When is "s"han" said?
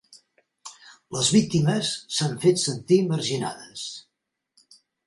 2.17-2.35